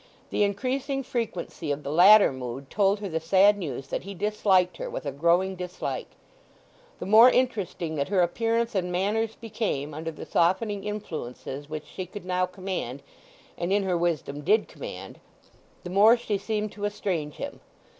The 0.31 0.41
increasing 0.43 1.03
frequency 1.03 1.71
of 1.71 1.83
the 1.83 1.91
latter 1.91 2.33
mood 2.33 2.71
told 2.71 3.01
her 3.01 3.07
the 3.07 3.19
sad 3.19 3.55
news 3.55 3.89
that 3.89 4.01
he 4.01 4.15
disliked 4.15 4.77
her 4.77 4.89
with 4.89 5.05
a 5.05 5.11
growing 5.11 5.55
dislike. 5.55 6.07
The 6.97 7.05
more 7.05 7.29
interesting 7.29 7.93
that 7.97 8.07
her 8.07 8.21
appearance 8.21 8.73
and 8.73 8.91
manners 8.91 9.35
became 9.35 9.93
under 9.93 10.09
the 10.09 10.25
softening 10.25 10.85
influences 10.85 11.69
which 11.69 11.85
she 11.85 12.07
could 12.07 12.25
now 12.25 12.47
command, 12.47 13.03
and 13.59 13.71
in 13.71 13.83
her 13.83 13.95
wisdom 13.95 14.41
did 14.41 14.67
command, 14.67 15.19
the 15.83 15.91
more 15.91 16.17
she 16.17 16.39
seemed 16.39 16.71
to 16.71 16.85
estrange 16.85 17.35
him. 17.35 17.59